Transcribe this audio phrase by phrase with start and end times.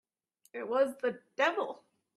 [0.53, 1.83] It was the devil!